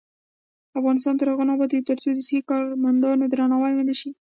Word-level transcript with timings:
افغانستان 0.79 1.13
تر 1.19 1.27
هغو 1.31 1.43
نه 1.47 1.53
ابادیږي، 1.55 1.87
ترڅو 1.89 2.09
د 2.13 2.19
صحي 2.27 2.39
کارمندانو 2.49 3.23
درناوی 3.31 3.73
ونشي. 3.75 4.09